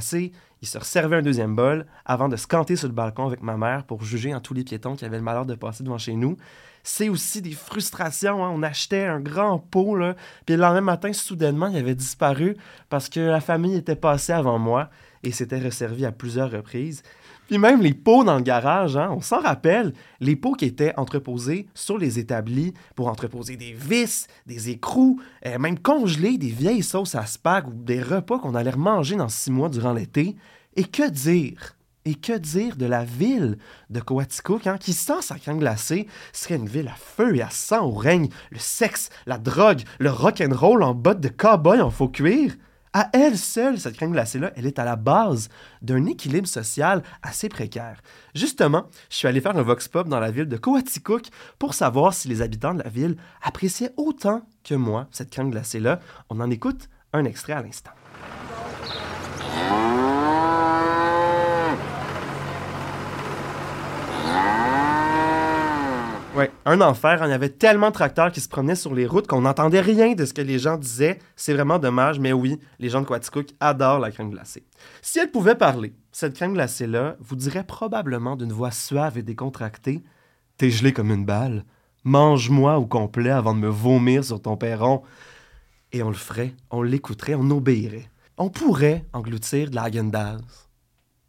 il 0.63 0.67
se 0.67 0.81
servait 0.81 1.17
un 1.17 1.23
deuxième 1.23 1.55
bol 1.55 1.85
avant 2.07 2.31
de 2.31 2.37
se 2.37 2.47
canter 2.47 2.77
sur 2.77 2.89
le 2.89 2.95
balcon 2.95 3.27
avec 3.27 3.43
ma 3.43 3.59
mère 3.59 3.85
pour 3.85 4.03
juger 4.03 4.35
en 4.35 4.41
tous 4.41 4.55
les 4.55 4.65
piétons 4.65 4.97
qui 4.97 5.05
avaient 5.05 5.19
le 5.19 5.23
malheur 5.23 5.45
de 5.45 5.55
passer 5.55 5.85
devant 5.85 5.99
chez 5.99 6.15
nous. 6.15 6.39
C'est 6.83 7.11
aussi 7.11 7.43
des 7.43 7.53
frustrations. 7.53 8.43
hein. 8.43 8.51
On 8.55 8.63
achetait 8.63 9.05
un 9.05 9.21
grand 9.21 9.59
pot, 9.59 9.97
là, 9.97 10.17
puis 10.47 10.57
le 10.57 10.63
lendemain 10.63 10.81
matin, 10.81 11.13
soudainement, 11.13 11.69
il 11.69 11.77
avait 11.77 11.95
disparu 11.95 12.57
parce 12.89 13.11
que 13.11 13.21
la 13.21 13.41
famille 13.41 13.77
était 13.77 13.97
passée 13.97 14.33
avant 14.33 14.59
moi 14.59 14.89
et 15.23 15.33
s'était 15.33 15.59
resservi 15.59 16.07
à 16.07 16.13
plusieurs 16.13 16.51
reprises. 16.51 17.03
Puis 17.47 17.59
même 17.59 17.83
les 17.83 17.93
pots 17.93 18.25
dans 18.25 18.37
le 18.37 18.43
garage, 18.43 18.97
hein, 18.97 19.11
on 19.15 19.21
s'en 19.21 19.41
rappelle, 19.41 19.93
les 20.21 20.35
pots 20.35 20.55
qui 20.55 20.65
étaient 20.65 20.95
entreposés 20.97 21.67
sur 21.75 21.99
les 21.99 22.19
établis 22.19 22.73
pour 22.95 23.09
entreposer 23.09 23.57
des 23.57 23.73
vis, 23.73 24.27
des 24.47 24.71
écrous, 24.71 25.21
euh, 25.47 25.59
même 25.59 25.79
congeler 25.79 26.39
des 26.39 26.49
vieilles 26.49 26.83
sauces 26.83 27.15
à 27.15 27.27
spag 27.27 27.69
ou 27.69 27.73
des 27.73 28.01
repas 28.01 28.39
qu'on 28.39 28.55
allait 28.55 28.73
manger 28.77 29.17
dans 29.17 29.29
six 29.29 29.51
mois 29.51 29.69
durant 29.69 29.93
l'été. 29.93 30.37
Et 30.77 30.85
que 30.85 31.09
dire? 31.09 31.77
Et 32.07 32.15
que 32.15 32.37
dire 32.37 32.77
de 32.77 32.87
la 32.87 33.05
ville 33.05 33.59
de 33.91 34.01
Coaticook, 34.01 34.67
hein, 34.67 34.79
qui, 34.79 34.93
sans 34.93 35.23
sa 35.23 35.39
crème 35.39 35.59
glacée, 35.59 36.07
serait 36.33 36.57
une 36.57 36.69
ville 36.69 36.89
à 36.89 36.97
feu 36.97 37.37
et 37.37 37.43
à 37.43 37.51
sang 37.51 37.87
où 37.87 37.95
règne? 37.95 38.29
Le 38.51 38.59
sexe, 38.59 39.11
la 39.27 39.39
drogue, 39.39 39.83
le 39.99 40.11
rock'n'roll 40.11 40.83
en 40.83 40.95
bottes 40.95 41.21
de 41.21 41.29
cow-boy 41.29 41.81
en 41.81 41.91
faux 41.91 42.09
cuir? 42.09 42.55
À 42.97 43.11
elle 43.13 43.37
seule, 43.37 43.81
cette 43.81 43.97
crème 43.97 44.13
glacée-là, 44.13 44.53
elle 44.55 44.67
est 44.67 44.79
à 44.79 44.85
la 44.85 44.95
base 44.95 45.49
d'un 45.83 46.07
équilibre 46.07 46.47
social 46.47 47.03
assez 47.25 47.49
précaire. 47.49 48.01
Justement, 48.37 48.87
je 49.11 49.17
suis 49.17 49.27
allé 49.27 49.41
faire 49.41 49.57
un 49.57 49.63
vox 49.63 49.89
pop 49.89 50.09
dans 50.09 50.21
la 50.21 50.31
ville 50.31 50.47
de 50.47 50.57
Coaticook 50.57 51.25
pour 51.59 51.75
savoir 51.75 52.15
si 52.15 52.29
les 52.29 52.41
habitants 52.41 52.73
de 52.73 52.85
la 52.85 52.89
ville 52.89 53.17
appréciaient 53.43 53.93
autant 53.97 54.43
que 54.63 54.77
moi 54.77 55.09
cette 55.11 55.31
crème 55.31 55.51
glacée-là. 55.51 55.99
On 56.31 56.39
en 56.39 56.49
écoute 56.53 56.89
un 57.13 57.25
extrait 57.25 57.55
à 57.55 57.63
l'instant. 57.63 57.91
Ouais, 66.35 66.50
un 66.64 66.81
enfer. 66.81 67.23
Il 67.25 67.31
y 67.31 67.33
avait 67.33 67.49
tellement 67.49 67.91
de 67.91 67.95
tracteurs 67.95 68.33
qui 68.33 68.41
se 68.41 68.49
promenaient 68.49 68.75
sur 68.75 68.93
les 68.93 69.07
routes 69.07 69.29
qu'on 69.29 69.43
n'entendait 69.43 69.81
rien 69.81 70.14
de 70.14 70.25
ce 70.25 70.35
que 70.35 70.43
les 70.43 70.59
gens 70.59 70.76
disaient. 70.76 71.21
C'est 71.37 71.55
vraiment 71.55 71.79
dommage, 71.79 72.19
mais 72.19 72.33
oui, 72.33 72.59
les 72.81 72.88
gens 72.88 73.03
de 73.03 73.07
Quaticook 73.07 73.50
adorent 73.61 74.00
la 74.00 74.11
crème 74.11 74.31
glacée. 74.31 74.64
Si 75.00 75.21
elle 75.21 75.31
pouvait 75.31 75.55
parler, 75.55 75.95
cette 76.11 76.35
crème 76.35 76.55
glacée-là 76.55 77.14
vous 77.21 77.37
dirait 77.37 77.62
probablement 77.62 78.35
d'une 78.35 78.53
voix 78.53 78.73
suave 78.73 79.17
et 79.17 79.23
décontractée 79.23 80.03
T'es 80.57 80.71
gelé 80.71 80.93
comme 80.93 81.12
une 81.12 81.25
balle. 81.25 81.64
Mange-moi 82.03 82.79
au 82.79 82.87
complet 82.87 83.31
avant 83.31 83.55
de 83.55 83.61
me 83.61 83.69
vomir 83.69 84.25
sur 84.25 84.43
ton 84.43 84.57
perron. 84.57 85.03
Et 85.93 86.03
on 86.03 86.09
le 86.09 86.14
ferait, 86.14 86.55
on 86.71 86.83
l'écouterait, 86.83 87.35
on 87.37 87.49
obéirait. 87.50 88.11
On 88.38 88.50
pourrait 88.50 89.05
engloutir 89.12 89.71
de 89.71 89.76
la 89.76 89.88
Häagen-Dazs, 89.88 90.69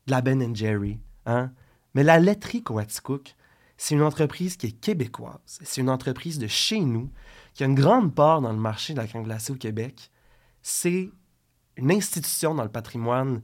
de 0.08 0.12
la 0.12 0.22
Ben 0.22 0.56
Jerry, 0.56 1.00
hein? 1.28 1.52
Mais 1.94 2.04
la 2.04 2.20
laiterie 2.20 2.64
Coaticook, 2.64 3.36
c'est 3.78 3.96
une 3.96 4.02
entreprise 4.02 4.58
qui 4.58 4.68
est 4.68 4.80
québécoise. 4.80 5.40
C'est 5.46 5.82
une 5.82 5.90
entreprise 5.90 6.40
de 6.40 6.48
chez 6.48 6.80
nous, 6.80 7.12
qui 7.54 7.64
a 7.64 7.68
une 7.68 7.76
grande 7.76 8.14
part 8.14 8.42
dans 8.42 8.52
le 8.52 8.60
marché 8.60 8.94
de 8.94 9.00
la 9.00 9.08
crème 9.08 9.24
glacée 9.24 9.52
au 9.52 9.58
Québec. 9.58 10.12
C'est 10.62 11.10
une 11.78 11.92
institution 11.92 12.56
dans 12.56 12.64
le 12.64 12.70
patrimoine 12.70 13.42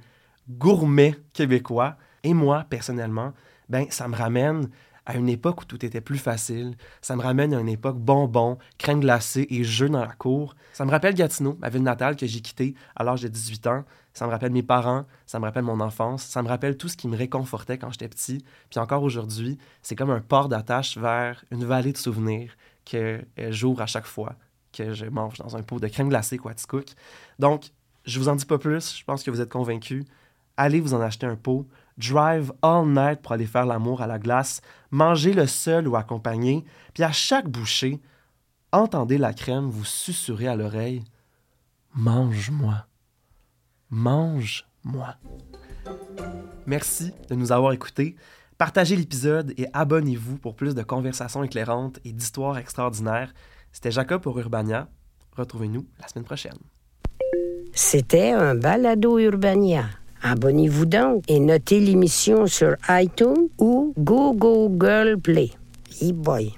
gourmet 0.49 1.15
québécois. 1.33 1.97
Et 2.23 2.33
moi, 2.33 2.65
personnellement, 2.69 3.33
ben, 3.69 3.87
ça 3.89 4.07
me 4.07 4.15
ramène 4.15 4.69
à 5.05 5.15
une 5.15 5.29
époque 5.29 5.61
où 5.61 5.65
tout 5.65 5.83
était 5.85 6.01
plus 6.01 6.17
facile. 6.17 6.75
Ça 7.01 7.15
me 7.15 7.21
ramène 7.21 7.53
à 7.53 7.59
une 7.59 7.69
époque 7.69 7.97
bonbons, 7.97 8.57
crème 8.77 8.99
glacée 8.99 9.47
et 9.49 9.63
jeux 9.63 9.89
dans 9.89 10.01
la 10.01 10.13
cour. 10.13 10.55
Ça 10.73 10.85
me 10.85 10.91
rappelle 10.91 11.15
Gatineau, 11.15 11.57
ma 11.59 11.69
ville 11.69 11.83
natale 11.83 12.15
que 12.15 12.27
j'ai 12.27 12.41
quittée 12.41 12.75
à 12.95 13.03
l'âge 13.03 13.21
de 13.21 13.27
18 13.27 13.67
ans. 13.67 13.83
Ça 14.13 14.25
me 14.25 14.31
rappelle 14.31 14.51
mes 14.51 14.63
parents, 14.63 15.05
ça 15.25 15.39
me 15.39 15.45
rappelle 15.45 15.63
mon 15.63 15.79
enfance, 15.79 16.23
ça 16.23 16.43
me 16.43 16.49
rappelle 16.49 16.77
tout 16.77 16.89
ce 16.89 16.97
qui 16.97 17.07
me 17.07 17.15
réconfortait 17.15 17.77
quand 17.77 17.91
j'étais 17.91 18.09
petit. 18.09 18.43
Puis 18.69 18.79
encore 18.79 19.03
aujourd'hui, 19.03 19.57
c'est 19.81 19.95
comme 19.95 20.11
un 20.11 20.19
port 20.19 20.49
d'attache 20.49 20.97
vers 20.97 21.43
une 21.51 21.63
vallée 21.63 21.93
de 21.93 21.97
souvenirs 21.97 22.55
que 22.85 23.21
euh, 23.39 23.51
j'ouvre 23.51 23.81
à 23.81 23.85
chaque 23.85 24.05
fois 24.05 24.35
que 24.73 24.93
je 24.93 25.05
mange 25.05 25.37
dans 25.37 25.55
un 25.55 25.63
pot 25.63 25.79
de 25.79 25.87
crème 25.87 26.09
glacée 26.09 26.37
Quaticook. 26.37 26.87
Donc, 27.39 27.71
je 28.05 28.19
vous 28.19 28.29
en 28.29 28.35
dis 28.35 28.45
pas 28.45 28.57
plus, 28.57 28.97
je 28.97 29.03
pense 29.03 29.23
que 29.23 29.31
vous 29.31 29.41
êtes 29.41 29.51
convaincus. 29.51 30.05
Allez 30.57 30.79
vous 30.79 30.93
en 30.93 31.01
acheter 31.01 31.25
un 31.25 31.35
pot, 31.35 31.67
drive 31.97 32.51
all 32.61 32.85
night 32.85 33.21
pour 33.21 33.33
aller 33.33 33.45
faire 33.45 33.65
l'amour 33.65 34.01
à 34.01 34.07
la 34.07 34.19
glace, 34.19 34.61
mangez-le 34.91 35.47
seul 35.47 35.87
ou 35.87 35.95
accompagné, 35.95 36.63
puis 36.93 37.03
à 37.03 37.11
chaque 37.11 37.47
bouchée, 37.47 38.01
entendez 38.71 39.17
la 39.17 39.33
crème 39.33 39.69
vous 39.69 39.85
susurrer 39.85 40.47
à 40.47 40.55
l'oreille 40.55 41.03
Mange-moi. 41.93 42.85
Mange-moi. 43.89 45.15
Merci 46.65 47.11
de 47.29 47.35
nous 47.35 47.51
avoir 47.51 47.73
écoutés. 47.73 48.15
Partagez 48.57 48.95
l'épisode 48.95 49.53
et 49.57 49.67
abonnez-vous 49.73 50.37
pour 50.37 50.55
plus 50.55 50.75
de 50.75 50.83
conversations 50.83 51.43
éclairantes 51.43 51.99
et 52.05 52.13
d'histoires 52.13 52.57
extraordinaires. 52.57 53.33
C'était 53.71 53.91
Jacob 53.91 54.21
pour 54.21 54.39
Urbania. 54.39 54.87
Retrouvez-nous 55.35 55.85
la 55.99 56.07
semaine 56.07 56.25
prochaine. 56.25 56.57
C'était 57.73 58.31
un 58.31 58.55
balado 58.55 59.17
Urbania. 59.17 59.85
Abonnez-vous 60.23 60.85
donc 60.85 61.23
et 61.27 61.39
notez 61.39 61.79
l'émission 61.79 62.45
sur 62.47 62.75
iTunes 62.89 63.47
ou 63.57 63.93
Google 63.97 65.17
Play. 65.21 65.51
E 66.01 66.11
boy. 66.13 66.53